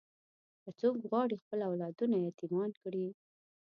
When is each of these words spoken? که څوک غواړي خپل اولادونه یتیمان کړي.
که 0.63 0.69
څوک 0.79 0.95
غواړي 1.09 1.35
خپل 1.43 1.59
اولادونه 1.69 2.15
یتیمان 2.27 2.71
کړي. 2.83 3.05